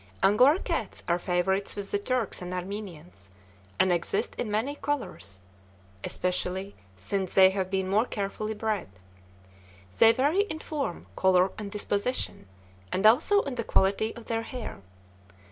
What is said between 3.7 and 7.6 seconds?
and exist in many colors, especially since they